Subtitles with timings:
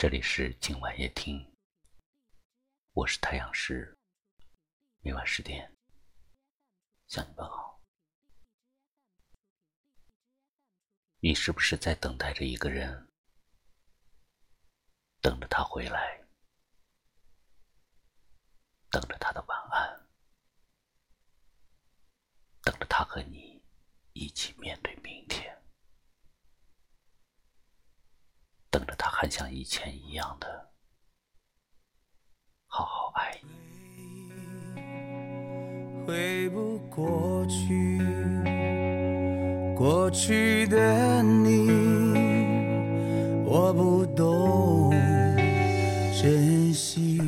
[0.00, 1.44] 这里是今晚夜听，
[2.92, 3.98] 我是太阳石，
[5.00, 5.76] 每晚十点
[7.08, 7.82] 向你问好。
[11.18, 13.08] 你是不是在等待着一个人，
[15.20, 16.24] 等着他回来，
[18.92, 20.08] 等着他的晚安，
[22.62, 23.60] 等着他和你
[24.12, 25.60] 一起面对明天？
[28.70, 30.46] 等着他还像以前一样的
[32.68, 33.50] 好好爱你。
[36.06, 37.98] 回不过去，
[39.76, 41.68] 过去的你，
[43.44, 44.92] 我不懂
[46.22, 47.18] 珍惜。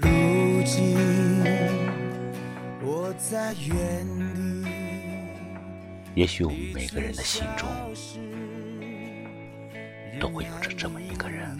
[0.00, 0.10] 如
[0.64, 0.98] 今
[2.82, 4.68] 我在原地。
[6.16, 7.68] 也许我们每个人的心中。
[10.20, 11.56] 都会有着这么一个人，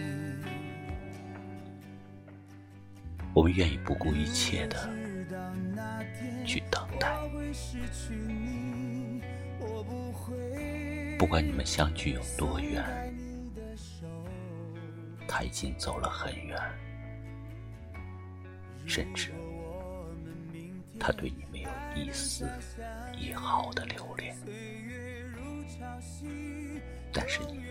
[3.33, 4.89] 我们愿意不顾一切的
[6.45, 7.13] 去等待，
[11.17, 12.83] 不管你们相距有多远，
[15.27, 16.57] 他已经走了很远，
[18.85, 19.31] 甚至
[20.99, 22.47] 他对你没有一丝
[23.17, 24.35] 一毫的留恋，
[27.15, 27.63] 但是你。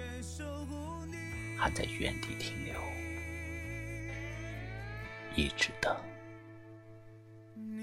[1.56, 2.74] 还在原地停留，
[5.34, 5.96] 一直等，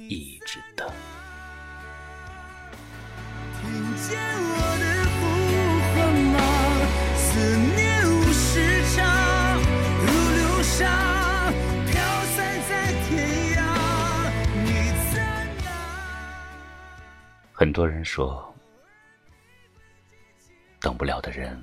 [0.07, 0.87] 一直等。
[3.59, 4.83] 听见我的
[5.17, 5.19] 呼
[5.95, 6.37] 唤吗？
[7.17, 8.99] 思念无时差，
[10.05, 11.49] 如流沙，
[11.87, 11.91] 飘
[12.35, 12.37] 散
[12.69, 12.71] 在
[13.07, 13.09] 天
[13.55, 13.59] 涯。
[14.63, 14.69] 你
[15.11, 15.15] 在
[15.63, 15.67] 哪？
[17.51, 18.53] 很多人说，
[20.81, 21.57] 等不了的人。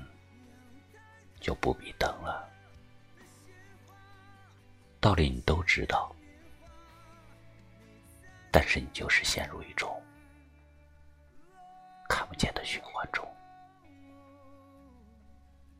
[1.41, 2.49] 就不必等了，
[4.99, 6.13] 道理你都知道，
[8.51, 10.03] 但是你就是陷入一种
[12.09, 13.25] 看不见的循环中，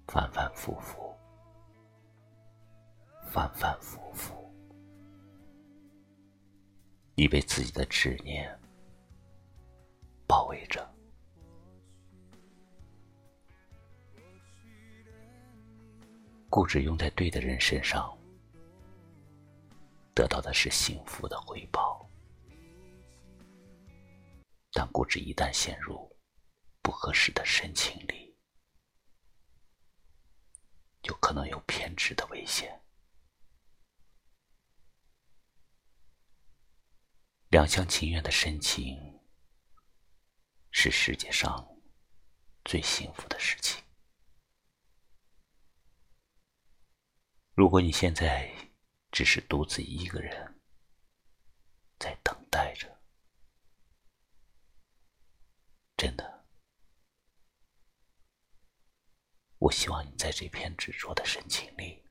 [0.07, 1.13] 反反复复，
[3.29, 4.50] 反反复复，
[7.16, 8.57] 以为自己的执念
[16.49, 18.17] 固执用在对的人身上，
[20.15, 22.03] 得到的是幸福的回报；
[24.73, 26.11] 但固执一旦陷入
[26.81, 28.35] 不合适的深情里，
[31.03, 32.81] 就可能有偏执的危险。
[37.49, 38.97] 两厢情愿的深情，
[40.71, 41.67] 是世界上
[42.65, 43.83] 最幸福的事情。
[47.59, 48.49] 如果你现在
[49.11, 50.61] 只是独自一个人
[51.99, 52.87] 在等待着，
[55.97, 56.47] 真的，
[59.57, 62.01] 我希望你在这片执着的深情里，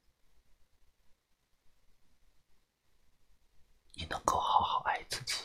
[3.94, 5.42] 你能够好好爱自己，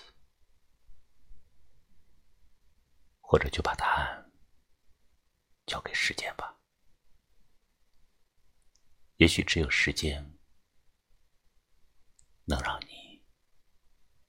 [3.21, 4.29] 或者就把答案
[5.65, 6.52] 交给时间吧。
[9.23, 10.21] 也许只有时间
[12.43, 13.21] 能让你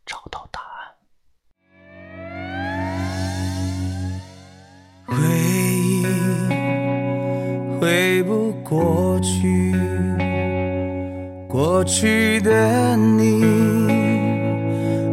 [0.06, 0.94] 找到答案。
[5.04, 5.16] 回
[5.80, 6.06] 忆
[7.80, 9.74] 回不过去，
[11.48, 13.42] 过去的你，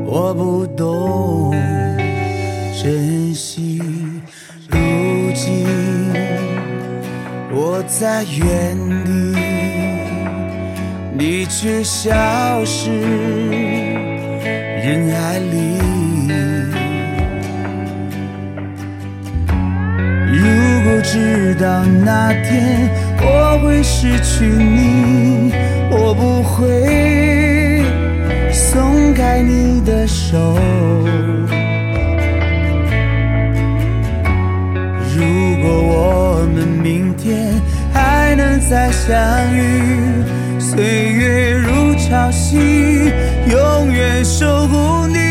[0.06, 1.54] 我不懂
[2.80, 3.80] 珍惜。
[4.70, 4.78] 如
[5.34, 5.66] 今
[7.52, 9.51] 我在原地。
[11.24, 12.10] 你却消
[12.66, 12.90] 失
[14.84, 15.78] 人海里。
[20.34, 20.40] 如
[20.84, 22.90] 果知道那天
[23.22, 25.54] 我会失去你，
[25.92, 27.84] 我不会
[28.52, 30.40] 松开你的手。
[35.16, 35.22] 如
[35.62, 37.54] 果我们明天
[37.94, 39.16] 还能再相
[39.56, 40.41] 遇。
[40.74, 43.12] 岁月如潮汐，
[43.46, 45.31] 永远守护你。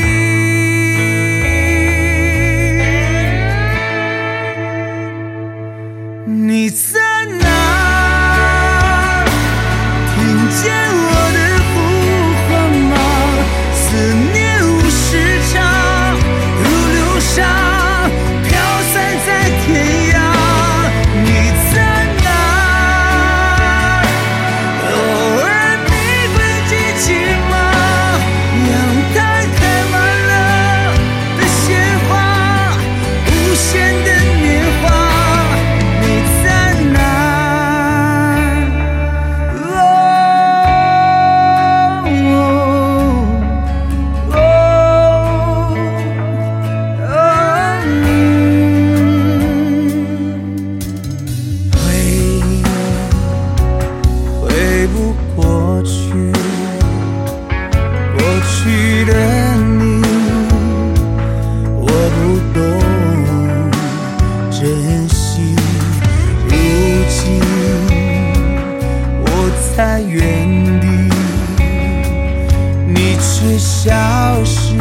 [73.40, 74.74] 却消失。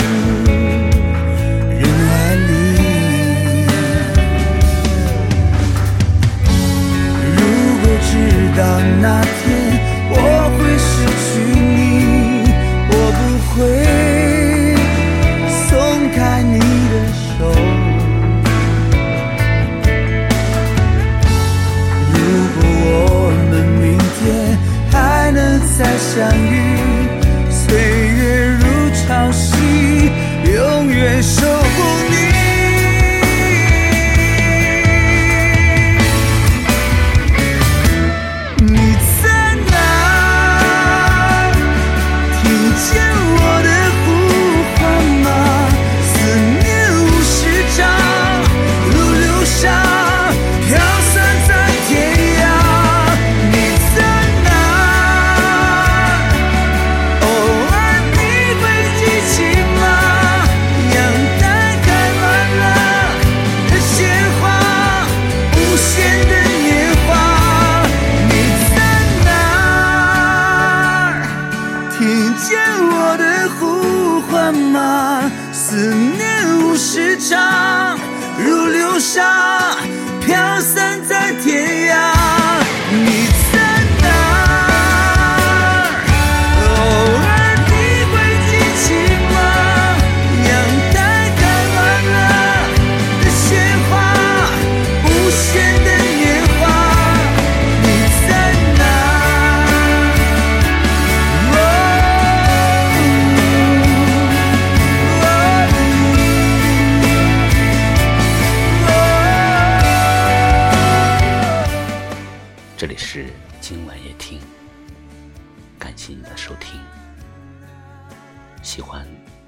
[31.22, 32.09] 守护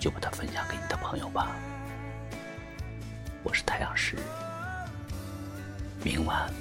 [0.02, 1.56] 就把它分享给你的朋友吧。
[3.44, 4.18] 我是太阳石
[6.04, 6.52] 明晚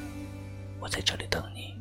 [0.79, 1.80] 我在这里等你。